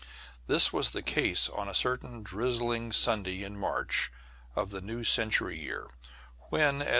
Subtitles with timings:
[0.47, 4.11] ]This was the case on a certain drizzling Sunday in March
[4.55, 5.91] of the new century year,
[6.49, 6.89] when, at 6.